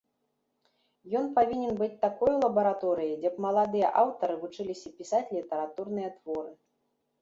[1.19, 6.53] Ён павінен быць такою лабараторыяй, дзе б маладыя аўтары вучыліся пісаць літаратурныя творы.